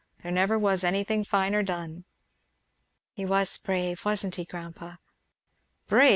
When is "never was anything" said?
0.31-1.23